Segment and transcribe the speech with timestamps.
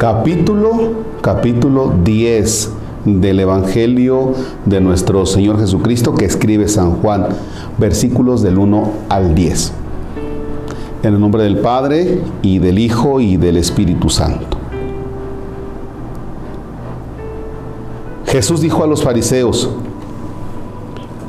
[0.00, 2.72] capítulo, capítulo 10
[3.04, 4.32] del Evangelio
[4.64, 7.26] de nuestro Señor Jesucristo que escribe San Juan,
[7.76, 9.72] versículos del 1 al 10.
[11.02, 14.56] En el nombre del Padre y del Hijo y del Espíritu Santo.
[18.24, 19.68] Jesús dijo a los fariseos,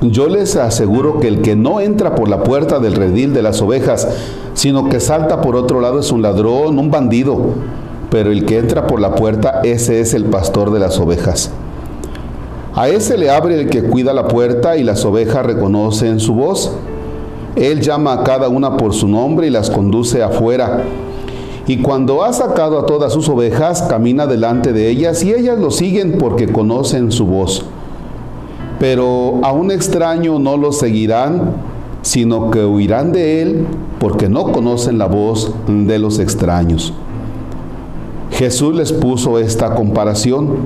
[0.00, 3.60] yo les aseguro que el que no entra por la puerta del redil de las
[3.60, 4.08] ovejas,
[4.54, 7.52] sino que salta por otro lado es un ladrón, un bandido
[8.14, 11.50] pero el que entra por la puerta, ese es el pastor de las ovejas.
[12.72, 16.76] A ese le abre el que cuida la puerta y las ovejas reconocen su voz.
[17.56, 20.84] Él llama a cada una por su nombre y las conduce afuera.
[21.66, 25.72] Y cuando ha sacado a todas sus ovejas, camina delante de ellas y ellas lo
[25.72, 27.64] siguen porque conocen su voz.
[28.78, 31.56] Pero a un extraño no lo seguirán,
[32.02, 33.66] sino que huirán de él
[33.98, 36.94] porque no conocen la voz de los extraños.
[38.34, 40.56] Jesús les puso esta comparación,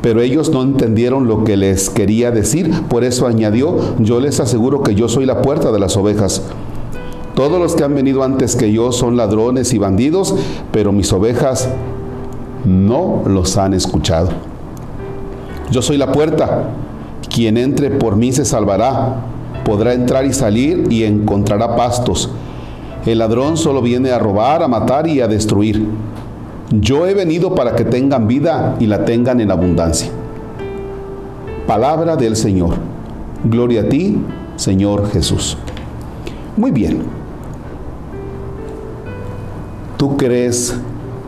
[0.00, 4.82] pero ellos no entendieron lo que les quería decir, por eso añadió, yo les aseguro
[4.82, 6.42] que yo soy la puerta de las ovejas.
[7.34, 10.34] Todos los que han venido antes que yo son ladrones y bandidos,
[10.72, 11.68] pero mis ovejas
[12.64, 14.30] no los han escuchado.
[15.70, 16.70] Yo soy la puerta.
[17.32, 19.22] Quien entre por mí se salvará.
[19.64, 22.30] Podrá entrar y salir y encontrará pastos.
[23.04, 25.86] El ladrón solo viene a robar, a matar y a destruir.
[26.70, 30.10] Yo he venido para que tengan vida y la tengan en abundancia.
[31.66, 32.74] Palabra del Señor.
[33.44, 34.18] Gloria a ti,
[34.56, 35.56] Señor Jesús.
[36.58, 37.04] Muy bien.
[39.96, 40.78] ¿Tú crees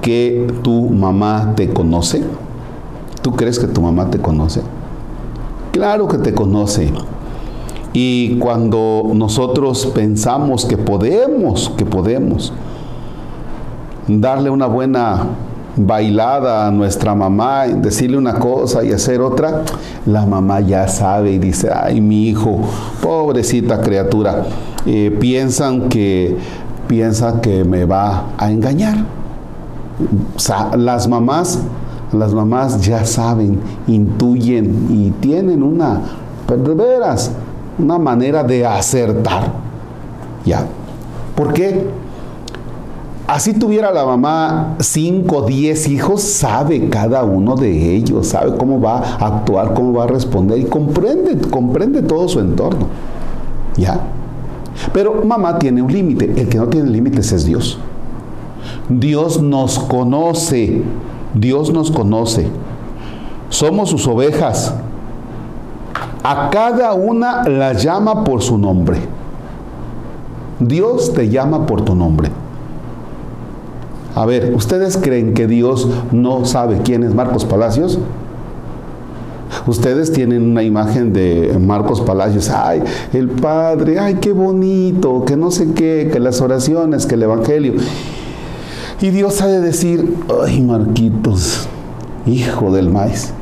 [0.02, 2.22] que tu mamá te conoce?
[3.22, 4.60] ¿Tú crees que tu mamá te conoce?
[5.72, 6.92] Claro que te conoce.
[7.92, 12.52] Y cuando nosotros pensamos que podemos, que podemos,
[14.18, 15.26] darle una buena
[15.76, 19.62] bailada a nuestra mamá, decirle una cosa y hacer otra,
[20.06, 22.60] la mamá ya sabe y dice, ay, mi hijo,
[23.02, 24.44] pobrecita criatura,
[24.86, 26.36] eh, piensan que
[26.88, 29.04] piensa que me va a engañar.
[30.76, 31.60] las mamás,
[32.12, 36.00] las mamás ya saben, intuyen y tienen una,
[36.48, 37.30] de veras,
[37.78, 39.52] una manera de acertar.
[40.44, 40.66] ¿Ya?
[41.36, 41.86] ¿Por qué?
[43.30, 48.98] Así tuviera la mamá 5, 10 hijos, sabe cada uno de ellos, sabe cómo va
[48.98, 52.86] a actuar, cómo va a responder y comprende, comprende todo su entorno.
[53.76, 54.00] ¿Ya?
[54.92, 57.78] Pero mamá tiene un límite, el que no tiene límites es Dios.
[58.88, 60.82] Dios nos conoce,
[61.32, 62.48] Dios nos conoce.
[63.48, 64.74] Somos sus ovejas.
[66.24, 68.98] A cada una la llama por su nombre.
[70.58, 72.28] Dios te llama por tu nombre.
[74.14, 77.98] A ver, ¿ustedes creen que Dios no sabe quién es Marcos Palacios?
[79.66, 82.82] Ustedes tienen una imagen de Marcos Palacios, ay,
[83.12, 87.74] el Padre, ay, qué bonito, que no sé qué, que las oraciones, que el Evangelio.
[89.00, 91.68] Y Dios ha de decir, ay, Marquitos,
[92.26, 93.32] hijo del maíz.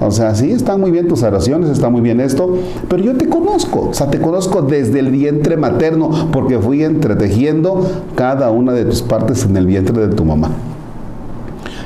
[0.00, 2.56] O sea, sí, están muy bien tus oraciones, está muy bien esto,
[2.88, 7.86] pero yo te conozco, o sea, te conozco desde el vientre materno, porque fui entretejiendo
[8.14, 10.52] cada una de tus partes en el vientre de tu mamá.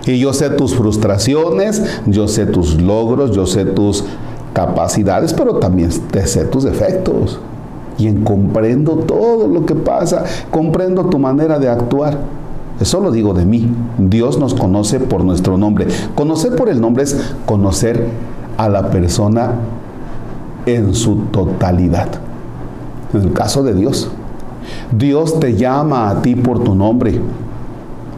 [0.07, 4.05] Y yo sé tus frustraciones, yo sé tus logros, yo sé tus
[4.53, 7.41] capacidades, pero también te sé tus defectos.
[7.99, 12.19] Y en comprendo todo lo que pasa, comprendo tu manera de actuar.
[12.81, 13.73] Eso lo digo de mí.
[13.99, 15.87] Dios nos conoce por nuestro nombre.
[16.15, 18.09] Conocer por el nombre es conocer
[18.57, 19.53] a la persona
[20.67, 22.09] en su totalidad.
[23.13, 24.11] En el caso de Dios,
[24.91, 27.21] Dios te llama a ti por tu nombre.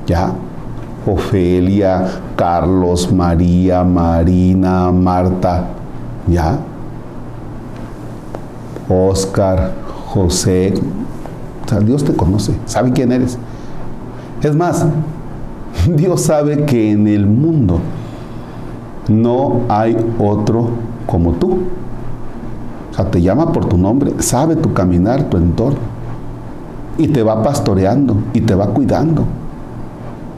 [0.07, 0.33] ¿Ya?
[1.07, 5.69] Ofelia, Carlos, María, Marina, Marta.
[6.27, 6.59] ¿Ya?
[8.89, 9.75] Oscar,
[10.07, 10.75] José.
[11.65, 13.39] O sea, Dios te conoce, sabe quién eres.
[14.43, 14.87] Es más,
[15.97, 17.81] Dios sabe que en el mundo
[19.09, 20.69] no hay otro
[21.07, 21.59] como tú.
[22.91, 25.97] O sea, te llama por tu nombre, sabe tu caminar, tu entorno.
[26.99, 29.25] Y te va pastoreando y te va cuidando.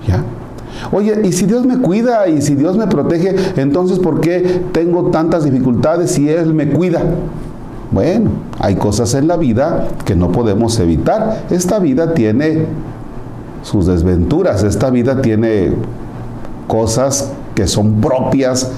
[0.06, 0.24] ¿Ya?
[0.90, 5.10] Oye, y si Dios me cuida y si Dios me protege, entonces ¿por qué tengo
[5.10, 7.02] tantas dificultades si Él me cuida?
[7.90, 11.44] Bueno, hay cosas en la vida que no podemos evitar.
[11.50, 12.66] Esta vida tiene
[13.68, 14.64] sus desventuras.
[14.64, 15.72] Esta vida tiene
[16.66, 18.70] cosas que son propias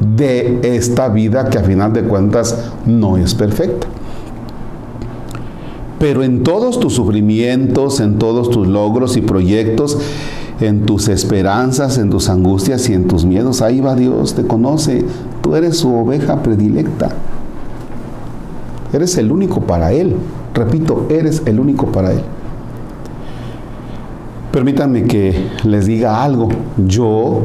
[0.00, 3.86] de esta vida que a final de cuentas no es perfecta.
[5.98, 9.98] Pero en todos tus sufrimientos, en todos tus logros y proyectos,
[10.60, 13.62] en tus esperanzas, en tus angustias y en tus miedos.
[13.62, 15.04] Ahí va Dios, te conoce.
[15.42, 17.08] Tú eres su oveja predilecta.
[18.92, 20.16] Eres el único para Él.
[20.54, 22.22] Repito, eres el único para Él.
[24.56, 26.48] Permítanme que les diga algo.
[26.78, 27.42] Yo,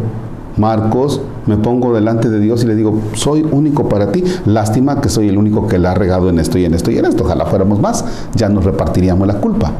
[0.55, 4.23] Marcos, me pongo delante de Dios y le digo, soy único para ti.
[4.45, 6.99] Lástima que soy el único que la ha regado en esto y en esto y
[6.99, 7.25] en esto.
[7.25, 9.73] Ojalá fuéramos más, ya nos repartiríamos la culpa.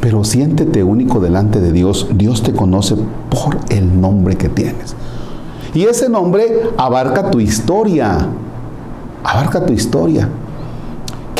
[0.00, 2.06] Pero siéntete único delante de Dios.
[2.14, 2.94] Dios te conoce
[3.28, 4.94] por el nombre que tienes.
[5.74, 8.28] Y ese nombre abarca tu historia.
[9.24, 10.28] Abarca tu historia.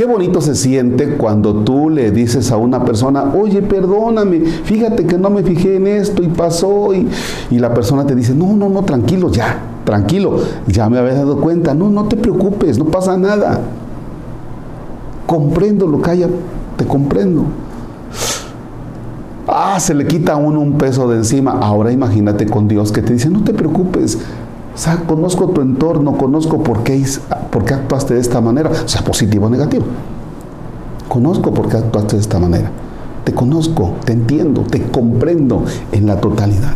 [0.00, 5.18] Qué bonito se siente cuando tú le dices a una persona, oye, perdóname, fíjate que
[5.18, 7.06] no me fijé en esto y pasó, y,
[7.50, 11.74] la persona te dice, no, no, no, tranquilo, ya, tranquilo, ya me había dado cuenta,
[11.74, 13.60] no, no te preocupes, no pasa nada.
[15.26, 16.28] Comprendo lo que haya,
[16.78, 17.44] te comprendo.
[19.46, 21.58] Ah, se le quita a uno un peso de encima.
[21.60, 24.16] Ahora imagínate con Dios que te dice, no te preocupes,
[24.78, 27.04] sea, conozco tu entorno, conozco por qué,
[27.50, 29.84] por qué actuaste de esta manera, sea positivo o negativo.
[31.08, 32.70] Conozco por qué actuaste de esta manera.
[33.24, 36.74] Te conozco, te entiendo, te comprendo en la totalidad.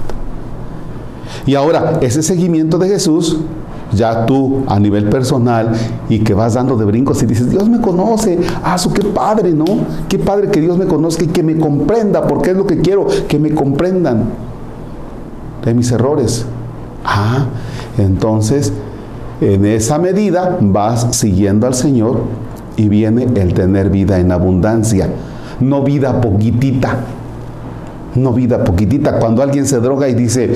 [1.47, 3.39] Y ahora, ese seguimiento de Jesús,
[3.93, 5.73] ya tú a nivel personal
[6.09, 9.53] y que vas dando de brincos y dices, Dios me conoce, ah, su qué padre,
[9.53, 9.65] ¿no?
[10.09, 13.07] Qué padre que Dios me conozca y que me comprenda, porque es lo que quiero,
[13.29, 14.31] que me comprendan
[15.65, 16.45] de mis errores.
[17.05, 17.47] Ah,
[17.99, 18.73] entonces,
[19.41, 22.23] en esa medida vas siguiendo al Señor
[22.77, 25.09] y viene el tener vida en abundancia,
[25.61, 26.97] no vida poquitita,
[28.15, 29.19] no vida poquitita.
[29.19, 30.53] Cuando alguien se droga y dice,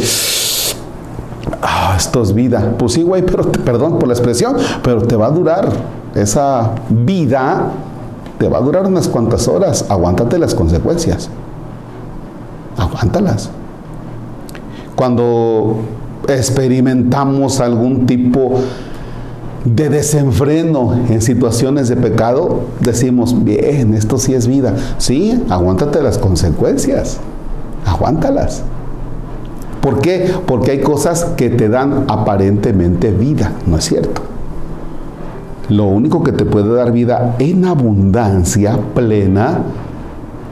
[1.63, 5.27] ah, esto es vida, pues sí, güey, pero perdón por la expresión, pero te va
[5.27, 5.69] a durar
[6.15, 7.71] esa vida,
[8.39, 11.29] te va a durar unas cuantas horas, aguántate las consecuencias,
[12.77, 13.51] aguántalas.
[14.97, 15.77] Cuando
[16.27, 18.55] experimentamos algún tipo
[19.65, 24.75] de desenfreno en situaciones de pecado, decimos, bien, esto sí es vida.
[24.99, 27.19] Sí, aguántate las consecuencias,
[27.85, 28.63] aguántalas.
[29.81, 30.33] ¿Por qué?
[30.47, 34.23] Porque hay cosas que te dan aparentemente vida, ¿no es cierto?
[35.69, 39.63] Lo único que te puede dar vida en abundancia plena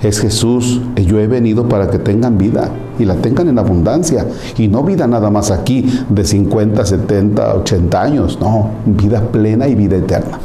[0.02, 0.81] es Jesús.
[0.96, 4.26] Yo he venido para que tengan vida y la tengan en abundancia.
[4.56, 9.75] Y no vida nada más aquí de 50, 70, 80 años, no, vida plena y
[9.75, 10.38] vida eterna.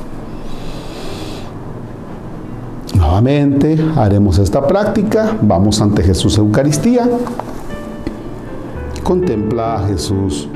[2.96, 7.10] Nuevamente haremos esta práctica, vamos ante Jesús Eucaristía,
[9.04, 10.48] contempla a Jesús.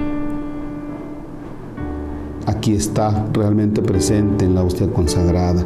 [2.45, 5.65] Aquí está realmente presente en la hostia consagrada.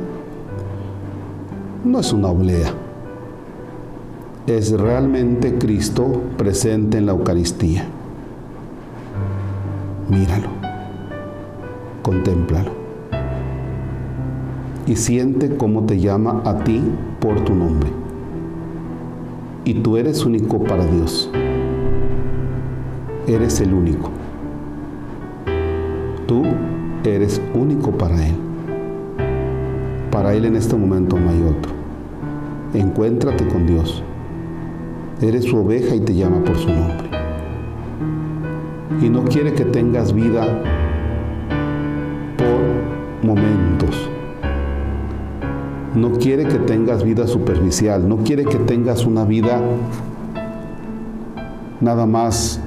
[1.84, 2.74] No es una oblea
[4.48, 7.86] es realmente Cristo presente en la Eucaristía.
[10.10, 10.50] Míralo,
[12.02, 12.80] contémplalo
[14.90, 16.82] y siente cómo te llama a ti
[17.20, 17.90] por tu nombre.
[19.64, 21.30] Y tú eres único para Dios.
[23.28, 24.10] Eres el único.
[26.26, 26.42] Tú
[27.04, 28.34] eres único para Él.
[30.10, 31.72] Para Él en este momento no hay otro.
[32.74, 34.04] Encuéntrate con Dios.
[35.22, 37.10] Eres su oveja y te llama por su nombre.
[39.02, 40.46] Y no quiere que tengas vida
[42.38, 44.10] por momentos.
[45.94, 48.08] No quiere que tengas vida superficial.
[48.08, 49.60] No quiere que tengas una vida
[51.82, 52.62] nada más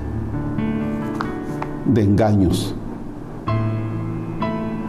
[1.86, 2.74] de engaños.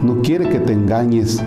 [0.02, 1.42] No quiere que te engañes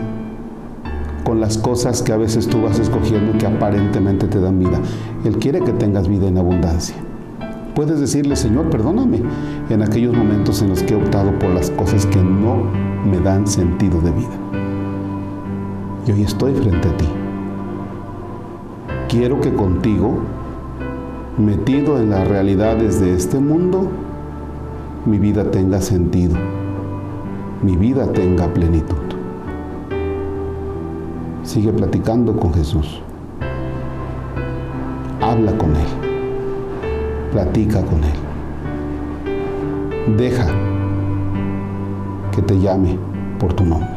[1.27, 4.79] con las cosas que a veces tú vas escogiendo y que aparentemente te dan vida.
[5.25, 6.96] Él quiere que tengas vida en abundancia.
[7.75, 9.22] Puedes decirle, Señor, perdóname
[9.69, 12.63] en aquellos momentos en los que he optado por las cosas que no
[13.12, 14.38] me dan sentido de vida.
[16.07, 17.07] Y hoy estoy frente a ti.
[19.10, 20.19] Quiero que contigo,
[21.38, 23.91] metido en las realidades de este mundo,
[25.05, 26.38] mi vida tenga sentido,
[27.62, 29.06] mi vida tenga plenitud.
[31.48, 33.01] Sigue platicando con Jesús.
[35.22, 35.88] Habla con Él.
[37.32, 38.12] Platica con Él.
[40.18, 40.48] Deja
[42.36, 43.00] que te llame
[43.39, 43.97] por tu nombre.